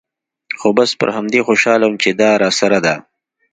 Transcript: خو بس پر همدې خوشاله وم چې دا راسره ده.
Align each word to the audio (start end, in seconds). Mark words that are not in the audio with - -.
خو 0.59 0.69
بس 0.77 0.89
پر 0.99 1.09
همدې 1.17 1.39
خوشاله 1.47 1.85
وم 1.87 1.95
چې 2.03 2.09
دا 2.19 2.31
راسره 2.43 2.79
ده. 2.85 2.95